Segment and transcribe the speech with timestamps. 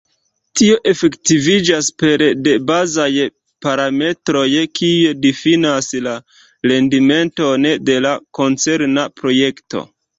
[0.59, 3.07] Tio efektiviĝas pere de bazaj
[3.67, 4.45] parametroj,
[4.81, 6.19] kiuj difinas la
[6.75, 9.91] rendimenton de la koncerna projekto.